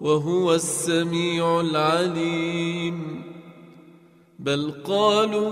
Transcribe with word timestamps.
وهو 0.00 0.54
السميع 0.54 1.60
العليم. 1.60 3.22
بل 4.38 4.72
قالوا 4.84 5.50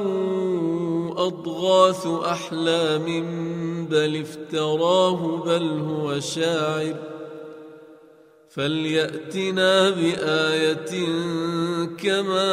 أضغاث 1.26 2.06
أحلام 2.06 3.06
بل 3.90 4.16
افتراه 4.16 5.42
بل 5.46 5.62
هو 5.62 6.20
شاعر. 6.20 6.94
فليأتنا 8.50 9.90
بآية 9.90 11.06
كما 11.98 12.52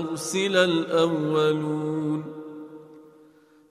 أرسل 0.00 0.56
الأولون. 0.56 2.33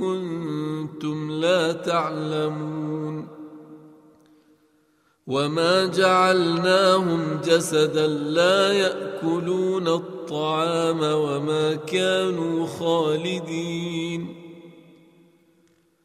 كنتم 0.00 1.30
لا 1.30 1.72
تعلمون 1.72 3.28
وما 5.26 5.86
جعلناهم 5.86 7.40
جسدا 7.44 8.06
لا 8.06 8.72
يأكلون 8.72 9.88
الطعام 9.88 11.00
وما 11.02 11.74
كانوا 11.74 12.66
خالدين 12.66 14.34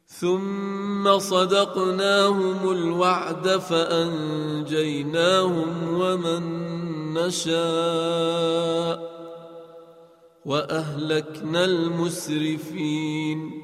ثم 0.06 1.18
صدقناهم 1.18 2.70
الوعد 2.70 3.48
فأنجيناهم 3.48 4.88
ومن 6.00 6.42
نشاء 7.14 9.14
وأهلكنا 10.44 11.64
المسرفين 11.64 13.63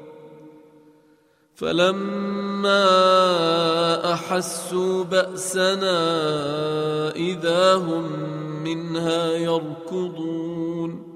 فلما 1.61 2.83
أحسوا 4.13 5.03
بأسنا 5.03 5.99
إذا 7.15 7.75
هم 7.75 8.03
منها 8.63 9.33
يركضون. 9.33 11.07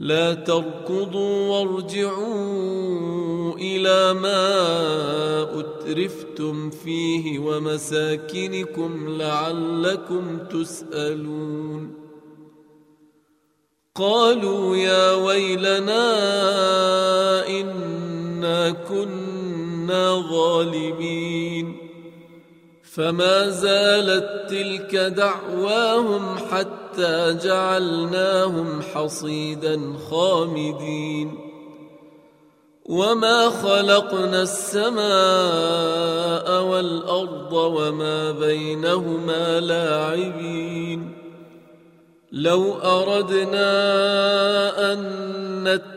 لا 0.00 0.34
تركضوا 0.34 1.48
وارجعوا 1.48 3.58
إلى 3.58 4.12
ما 4.12 5.60
أترفتم 5.60 6.70
فيه 6.70 7.38
ومساكنكم 7.38 9.08
لعلكم 9.08 10.38
تسألون. 10.38 11.94
قالوا 13.94 14.76
يا 14.76 15.14
ويلنا 15.14 16.08
إن 17.48 17.92
كنا 18.70 20.22
ظالمين. 20.30 21.76
فما 22.94 23.48
زالت 23.48 24.50
تلك 24.50 24.96
دعواهم 24.96 26.36
حتى 26.50 27.38
جعلناهم 27.44 28.82
حصيدا 28.82 29.80
خامدين. 30.10 31.52
وما 32.86 33.50
خلقنا 33.50 34.42
السماء 34.42 35.02
والأرض 36.62 37.52
وما 37.52 38.30
بينهما 38.30 39.60
لاعبين. 39.60 41.12
لو 42.32 42.74
أردنا 42.74 43.72
أن 44.92 45.66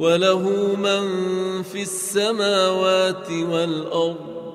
وله 0.00 0.76
من 0.76 1.02
في 1.62 1.82
السماوات 1.82 3.30
والأرض 3.30 4.54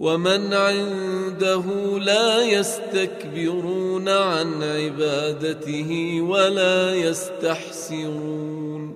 ومن 0.00 0.54
عنده 0.54 1.62
لا 1.98 2.44
يستكبرون 2.44 4.08
عن 4.08 4.62
عبادته 4.62 6.20
ولا 6.28 6.94
يستحسرون. 6.94 8.94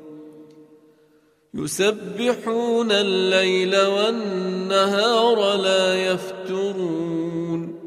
يسبحون 1.55 2.93
الليل 2.93 3.77
والنهار 3.77 5.57
لا 5.57 6.13
يفترون. 6.13 7.79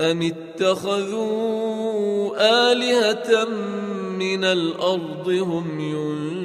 أم 0.00 0.22
اتخذوا 0.22 1.52
آلهة 2.72 3.44
من 4.18 4.44
الأرض 4.44 5.28
هم 5.28 5.80
ينشرون 5.80 6.41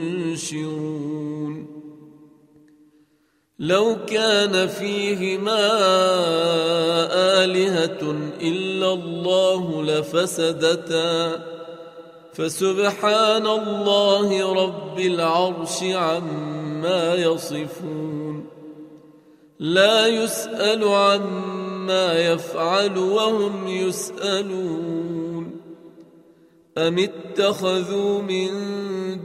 لو 3.59 3.97
كان 4.07 4.67
فيهما 4.67 5.59
آلهة 7.43 8.15
إلا 8.41 8.93
الله 8.93 9.83
لفسدتا. 9.83 11.45
فسبحان 12.33 13.47
الله 13.47 14.53
رب 14.53 14.99
العرش 14.99 15.83
عما 15.83 17.15
يصفون. 17.15 18.45
لا 19.59 20.07
يسأل 20.07 20.83
عما 20.83 22.19
يفعل 22.33 22.97
وهم 22.97 23.67
يسألون. 23.67 25.61
أم 26.77 26.99
اتخذوا 26.99 28.21
من 28.21 28.49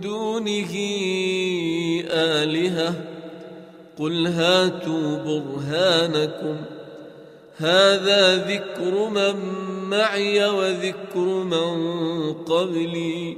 دونه 0.01 0.71
آلهة. 2.11 2.95
قل 3.99 4.27
هاتوا 4.27 5.17
برهانكم. 5.17 6.57
هذا 7.57 8.37
ذكر 8.37 9.09
من 9.09 9.35
معي 9.91 10.47
وذكر 10.47 11.27
من 11.27 12.33
قبلي. 12.33 13.37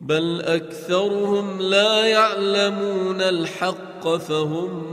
بل 0.00 0.40
أكثرهم 0.40 1.60
لا 1.60 2.04
يعلمون 2.04 3.20
الحق 3.20 4.16
فهم 4.16 4.84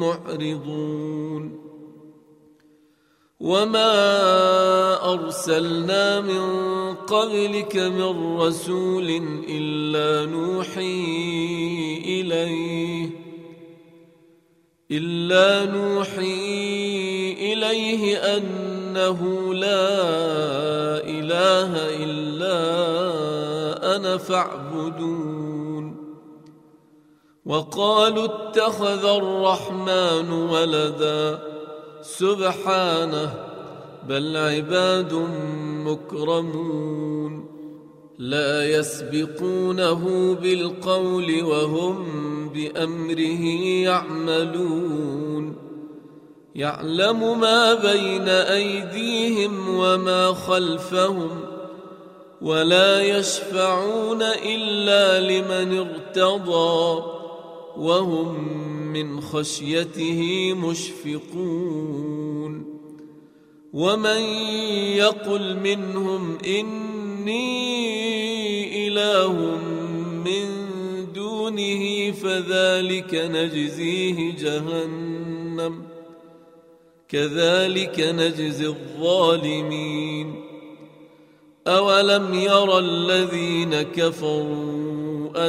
معرضون. 0.00 1.21
وما 3.42 5.12
ارسلنا 5.14 6.20
من 6.20 6.44
قبلك 6.94 7.76
من 7.76 8.38
رسول 8.38 9.08
الا 9.48 10.30
نوحي 10.30 11.02
اليه 12.06 13.10
الا 14.90 15.64
نوحي 15.64 17.32
اليه 17.32 18.36
انه 18.36 19.20
لا 19.54 19.90
اله 21.02 21.72
الا 22.04 22.58
أنا 23.96 24.16
فاعبدون 24.16 25.96
وقالوا 27.46 28.24
اتخذ 28.24 29.04
الرحمن 29.04 30.32
ولدا 30.32 31.51
سبحانه 32.02 33.34
بل 34.08 34.36
عباد 34.36 35.14
مكرمون. 35.86 37.46
لا 38.18 38.64
يسبقونه 38.64 40.34
بالقول 40.34 41.42
وهم 41.42 42.04
بأمره 42.48 43.44
يعملون. 43.84 45.56
يعلم 46.54 47.40
ما 47.40 47.74
بين 47.74 48.28
أيديهم 48.28 49.78
وما 49.78 50.32
خلفهم 50.32 51.30
ولا 52.42 53.00
يشفعون 53.00 54.22
إلا 54.22 55.20
لمن 55.20 55.78
ارتضى 55.78 57.02
وهم 57.76 58.81
من 58.92 59.20
خشيته 59.20 60.52
مشفقون 60.54 62.02
ومن 63.72 64.20
يقل 64.96 65.56
منهم 65.56 66.38
إني 66.38 67.62
إله 68.88 69.32
من 70.24 70.46
دونه 71.14 72.10
فذلك 72.10 73.14
نجزيه 73.14 74.36
جهنم 74.36 75.82
كذلك 77.08 78.00
نجزي 78.00 78.66
الظالمين 78.66 80.34
أولم 81.66 82.34
ير 82.34 82.78
الذين 82.78 83.82
كفروا 83.82 85.48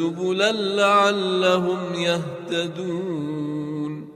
سبلا 0.00 0.52
لعلهم 0.52 1.94
يهتدون. 1.94 4.08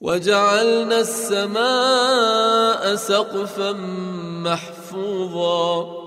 وجعلنا 0.00 1.00
السماء 1.00 2.94
سقفا 2.94 3.72
محفوظا 4.44 6.02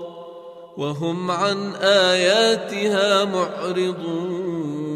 وهم 0.76 1.30
عن 1.30 1.74
آياتها 1.74 3.24
معرضون. 3.24 4.86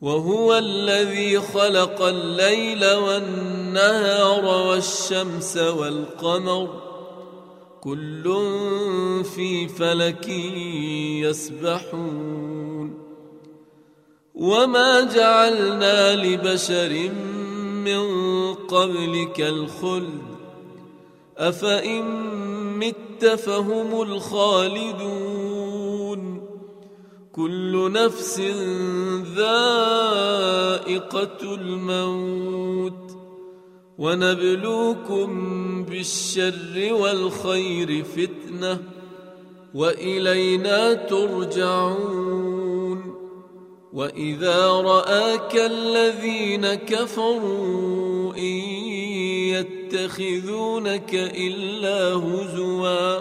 وهو 0.00 0.58
الذي 0.58 1.40
خلق 1.40 2.02
الليل 2.02 2.94
والنهار 2.94 4.44
والشمس 4.44 5.56
والقمر 5.56 6.87
كل 7.80 8.40
في 9.34 9.68
فلك 9.68 10.28
يسبحون. 11.22 12.94
وما 14.34 15.00
جعلنا 15.00 16.16
لبشر 16.16 17.10
من 17.84 18.04
قبلك 18.54 19.40
الخلد. 19.40 20.22
أفإن 21.38 22.04
مت 22.78 23.24
فهم 23.24 24.02
الخالدون. 24.02 25.28
كل 27.32 27.92
نفس 27.92 28.40
ذائقة 29.36 29.94
الموت. 31.42 33.07
ونبلوكم 33.98 35.28
بالشر 35.84 36.88
والخير 36.92 38.04
فتنة 38.04 38.78
وإلينا 39.74 40.94
ترجعون 40.94 42.48
وإذا 43.92 44.66
رآك 44.66 45.56
الذين 45.56 46.74
كفروا 46.74 48.34
إن 48.34 48.58
يتخذونك 49.54 51.14
إلا 51.14 52.14
هزوا 52.14 53.18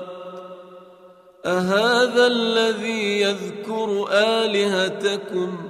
أهذا 1.45 2.27
الذي 2.27 3.21
يذكر 3.21 4.07
آلهتكم 4.11 5.66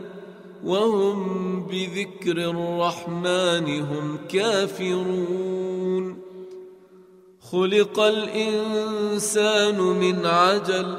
وهم 0.64 1.64
بذكر 1.64 2.32
الرحمن 2.32 3.82
هم 3.82 4.18
كافرون. 4.30 6.18
خلق 7.52 8.00
الإنسان 8.00 9.82
من 9.82 10.26
عجل 10.26 10.98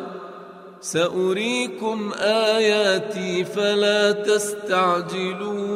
سأريكم 0.80 2.12
آياتي 2.18 3.44
فلا 3.44 4.12
تستعجلون. 4.12 5.68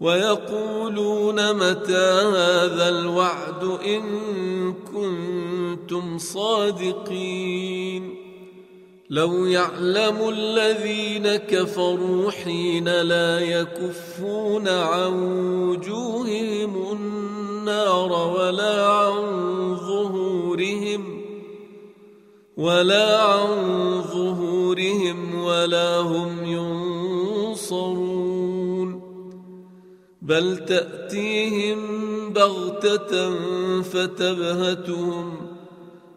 ويقولون 0.00 1.52
متى 1.52 2.22
هذا 2.36 2.88
الوعد 2.88 3.64
إن 3.64 4.02
كنتم 4.72 6.18
صادقين. 6.18 8.23
لو 9.10 9.46
يعلم 9.46 10.28
الذين 10.28 11.36
كفروا 11.36 12.30
حين 12.30 12.88
لا 13.02 13.40
يكفون 13.40 14.68
عن 14.68 15.12
وجوههم 15.68 16.92
النار 16.92 18.12
ولا 18.12 18.86
عن 18.86 19.16
ظهورهم 19.76 21.22
ولا 22.56 23.22
عن 23.22 23.46
ظهورهم 24.02 25.44
ولا 25.44 25.98
هم 25.98 26.44
ينصرون 27.44 28.04
بل 30.22 30.64
تأتيهم 30.64 31.78
بغتة 32.32 33.34
فتبهتهم 33.82 35.53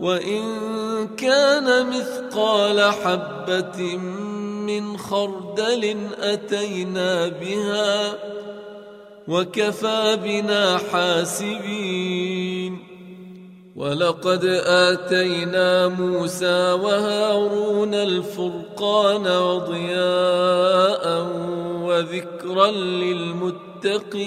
وإن 0.00 0.42
كان 1.16 1.90
مثقال 1.90 2.80
حبة 2.80 3.96
من 4.66 4.98
خردل 4.98 5.96
أتينا 6.20 7.28
بها 7.28 8.14
وكفى 9.28 10.18
بنا 10.24 10.78
حاسبين 10.92 12.78
ولقد 13.76 14.44
آتينا 14.66 15.88
موسى 15.88 16.72
وهارون 16.72 17.94
الفرقان 17.94 19.26
وضياء 19.26 21.06
وذكرا 21.82 22.70
للمتقين 22.70 24.26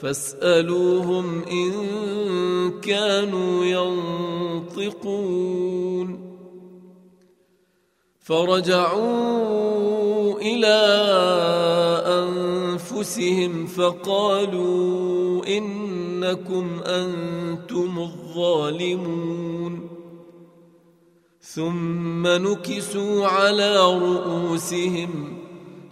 فاسألوهم 0.00 1.42
إن 1.42 1.70
كانوا 2.80 3.64
ينطقون. 4.74 6.34
فرجعوا 8.20 9.54
إلى 10.40 10.78
أنفسهم 12.06 13.66
فقالوا 13.66 15.46
إنكم 15.46 16.80
أنتم 16.86 17.98
الظالمون. 17.98 19.90
ثم 21.40 22.26
نكسوا 22.26 23.26
على 23.26 23.76
رؤوسهم 23.76 25.43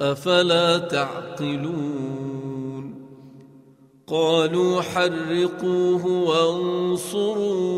أفلا 0.00 0.78
تعقلون 0.78 2.26
قالوا 4.06 4.82
حرقوه 4.82 6.06
وانصروا 6.06 7.76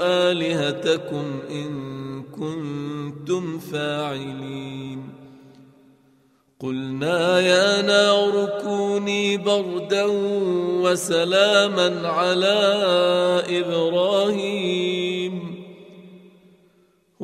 آلهتكم 0.00 1.24
إن 1.50 2.22
كنتم 2.22 3.58
فاعلين 3.58 5.08
قلنا 6.60 7.40
يا 7.40 7.82
نار 7.82 8.60
كوني 8.62 9.36
بردا 9.36 10.04
وسلاما 10.82 12.08
على 12.08 12.62
إبراهيم 13.48 15.03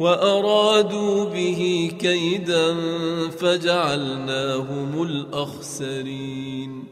وأرادوا 0.01 1.25
به 1.25 1.93
كيدا 1.99 2.75
فجعلناهم 3.31 5.03
الأخسرين. 5.03 6.85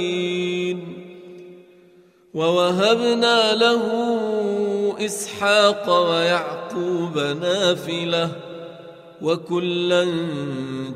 ووهبنا 2.34 3.54
له 3.54 3.82
إسحاق 5.04 6.10
ويعقوب 6.10 7.18
نافلة. 7.18 8.43
وكلا 9.24 10.04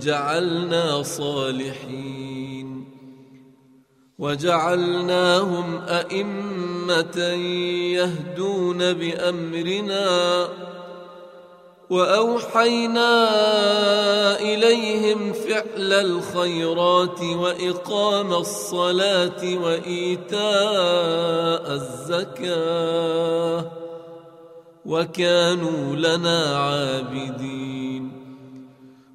جعلنا 0.02 1.02
صالحين 1.02 2.84
وجعلناهم 4.18 5.80
أئمة 5.88 7.18
يهدون 7.96 8.92
بأمرنا 8.92 10.48
وأوحينا 11.90 13.10
إليهم 14.40 15.32
فعل 15.32 15.92
الخيرات 15.92 17.20
وإقام 17.22 18.32
الصلاة 18.32 19.58
وإيتاء 19.58 20.38
الزكاة 21.74 23.64
وكانوا 24.86 25.96
لنا 25.96 26.56
عابدين 26.56 27.87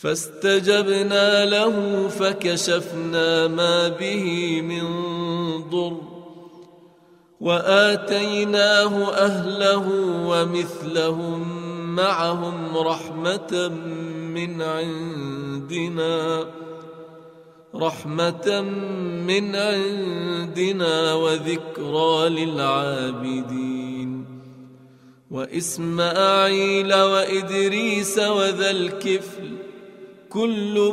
فاستجبنا 0.00 1.44
له 1.44 2.08
فكشفنا 2.08 3.48
ما 3.48 3.88
به 3.88 4.60
من 4.62 4.84
ضر 5.70 6.00
وآتيناه 7.40 9.12
أهله 9.12 9.88
ومثلهم 10.26 11.48
معهم 11.96 12.76
رحمة 12.76 13.68
من 14.34 14.62
عندنا 14.62 16.44
رحمة 17.74 18.60
من 19.26 19.56
عندنا 19.56 21.14
وذكرى 21.14 22.28
للعابدين 22.28 24.24
وإسماعيل 25.30 26.94
وإدريس 26.94 28.18
وذا 28.18 28.70
الكفل 28.70 29.57
كل 30.32 30.92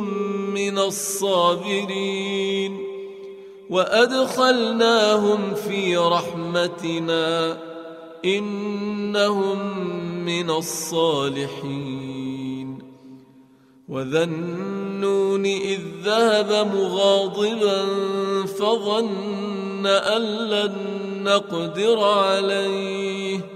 من 0.54 0.78
الصابرين 0.78 2.78
وأدخلناهم 3.70 5.54
في 5.54 5.96
رحمتنا 5.96 7.58
إنهم 8.24 9.84
من 10.24 10.50
الصالحين 10.50 12.16
وذا 13.88 14.24
النون 14.24 15.46
إذ 15.46 15.80
ذهب 16.04 16.74
مغاضبا 16.74 17.86
فظن 18.46 19.86
أن 19.86 20.22
لن 20.22 20.72
نقدر 21.22 21.98
عليه 21.98 23.55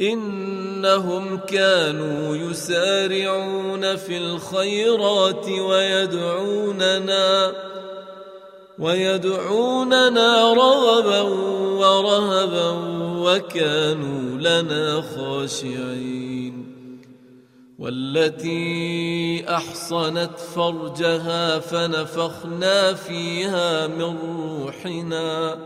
إنهم 0.00 1.38
كانوا 1.38 2.36
يسارعون 2.36 3.96
في 3.96 4.18
الخيرات 4.18 5.48
ويدعوننا 5.48 7.52
ويدعوننا 8.78 10.52
رغبا 10.52 11.20
ورهبا 11.80 12.70
وكانوا 13.18 14.38
لنا 14.38 15.02
خاشعين. 15.16 16.66
والتي 17.78 19.44
أحصنت 19.48 20.38
فرجها 20.54 21.58
فنفخنا 21.58 22.94
فيها 22.94 23.86
من 23.86 24.16
روحنا. 24.38 25.58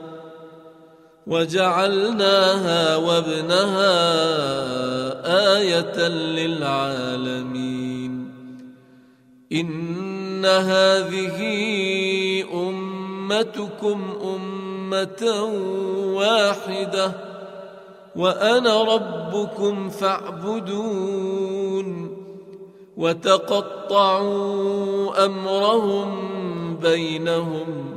وجعلناها 1.26 2.96
وابنها 2.96 3.94
آية 5.56 6.08
للعالمين. 6.08 7.74
إن 9.52 10.44
هذه 10.44 11.40
أمتكم 12.54 14.16
أمة 14.24 15.44
واحدة 16.14 17.12
وأنا 18.16 18.82
ربكم 18.82 19.90
فاعبدون. 19.90 21.44
وتقطعوا 22.96 24.44
أمرهم 25.26 26.10
بينهم 26.76 27.96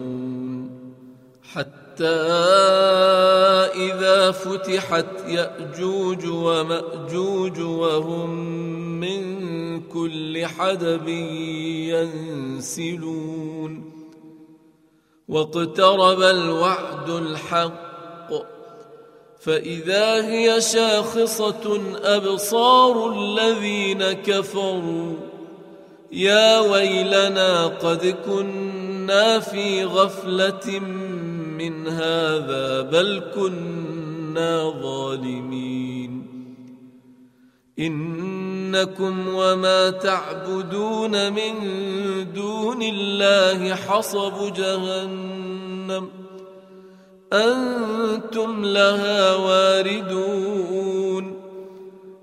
إذا 3.75 4.31
فتحت 4.31 5.05
يأجوج 5.27 6.25
ومأجوج 6.25 7.59
وهم 7.59 8.29
من 8.99 9.21
كل 9.81 10.45
حدب 10.45 11.07
ينسلون 12.67 13.91
واقترب 15.27 16.21
الوعد 16.21 17.09
الحق 17.09 17.91
فإذا 19.39 20.27
هي 20.29 20.61
شاخصة 20.61 21.81
أبصار 22.03 23.13
الذين 23.13 24.11
كفروا 24.11 25.13
يا 26.11 26.59
ويلنا 26.59 27.67
قد 27.67 28.15
كنا 28.25 29.39
في 29.39 29.85
غفلة 29.85 30.79
من 31.61 31.87
هذا 31.87 32.81
بل 32.81 33.23
كنا 33.35 34.73
ظالمين. 34.81 36.27
إنكم 37.79 39.27
وما 39.35 39.89
تعبدون 39.89 41.33
من 41.33 41.53
دون 42.33 42.81
الله 42.81 43.75
حصب 43.75 44.53
جهنم. 44.53 46.09
أنتم 47.33 48.65
لها 48.65 49.35
واردون. 49.35 50.81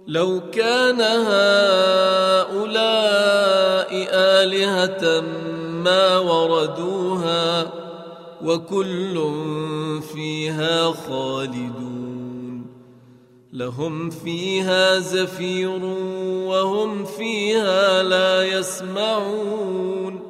لو 0.06 0.40
كان 0.52 1.00
هؤلاء 1.00 1.78
آلهة 4.12 5.20
ما 5.84 6.18
وردوها 6.18 7.77
وكل 8.44 9.30
فيها 10.14 10.92
خالدون. 10.92 12.66
لهم 13.52 14.10
فيها 14.10 14.98
زفير 14.98 15.84
وهم 16.46 17.04
فيها 17.04 18.02
لا 18.02 18.58
يسمعون. 18.58 20.20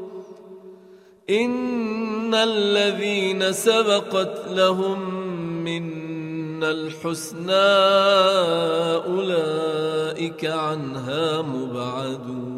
إن 1.31 2.35
الذين 2.35 3.53
سبقت 3.53 4.49
لهم 4.51 5.25
منا 5.65 6.71
الحسنى 6.71 7.53
أولئك 9.07 10.45
عنها 10.45 11.43
مبعدون. 11.43 12.58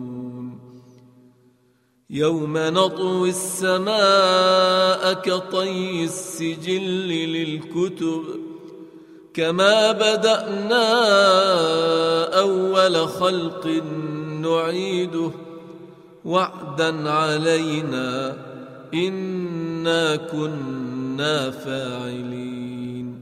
يوم 2.11 2.57
نطوي 2.57 3.29
السماء 3.29 5.13
كطي 5.13 6.03
السجل 6.03 7.07
للكتب 7.07 8.23
كما 9.33 9.91
بدأنا 9.91 10.83
أول 12.39 13.07
خلق 13.07 13.67
نعيده 14.41 15.31
وعدا 16.25 17.09
علينا 17.09 18.37
إنا 18.93 20.15
كنا 20.15 21.51
فاعلين 21.51 23.21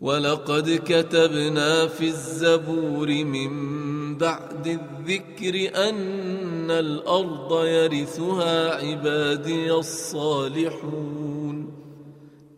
ولقد 0.00 0.80
كتبنا 0.86 1.86
في 1.86 2.06
الزبور 2.08 3.08
من 3.08 3.75
بعد 4.20 4.66
الذكر 4.66 5.78
أن 5.88 6.70
الأرض 6.70 7.64
يرثها 7.64 8.74
عبادي 8.74 9.72
الصالحون. 9.72 11.72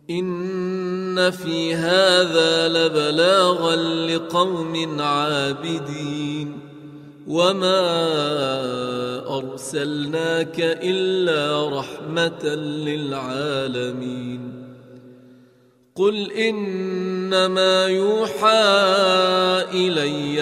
إن 0.09 1.31
في 1.31 1.75
هذا 1.75 2.67
لبلاغا 2.67 3.75
لقوم 4.07 5.01
عابدين. 5.01 6.59
وما 7.27 7.87
أرسلناك 9.37 10.59
إلا 10.59 11.69
رحمة 11.79 12.45
للعالمين. 12.85 14.39
قل 15.95 16.31
إنما 16.31 17.85
يوحى 17.85 18.63
إلي 19.73 20.41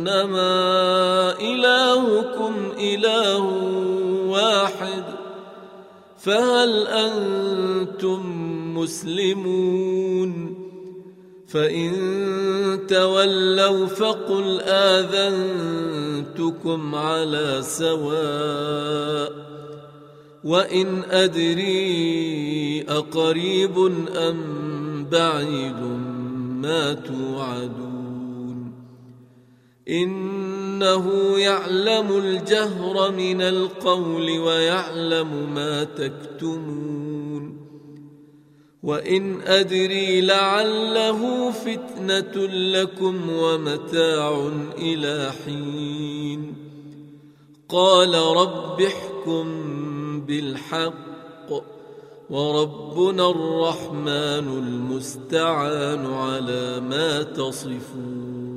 إنما 0.00 1.40
إلهكم 1.40 2.72
إله 2.80 3.44
واحد 4.28 5.04
فهل 6.18 6.86
أنتم 6.86 8.20
مسلمون؟ 8.78 10.56
فإن 11.48 11.92
تولوا 12.88 13.86
فقل 13.86 14.60
آذنتكم 14.60 15.74
على 16.94 17.58
سواء 17.62 19.32
وإن 20.44 21.02
أدري 21.10 22.82
أقريب 22.88 23.78
أم 24.16 25.06
بعيد 25.10 25.80
ما 26.62 26.92
توعدون. 26.92 27.89
إنه 29.88 31.38
يعلم 31.38 32.16
الجهر 32.16 33.12
من 33.12 33.42
القول 33.42 34.38
ويعلم 34.38 35.54
ما 35.54 35.84
تكتمون 35.84 37.60
وإن 38.82 39.40
أدري 39.40 40.20
لعله 40.20 41.50
فتنة 41.50 42.46
لكم 42.46 43.30
ومتاع 43.30 44.50
إلى 44.78 45.32
حين 45.44 46.54
قال 47.68 48.14
رب 48.14 48.80
احكم 48.80 49.46
بالحق 50.20 51.10
وربنا 52.30 53.30
الرحمن 53.30 54.48
المستعان 54.58 56.06
على 56.06 56.80
ما 56.80 57.22
تصفون 57.22 58.49